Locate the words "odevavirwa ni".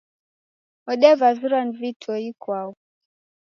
0.91-1.73